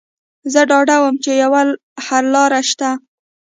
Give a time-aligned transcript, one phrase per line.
[0.53, 1.61] زه ډاډه وم چې يوه
[2.05, 2.89] حللاره شته.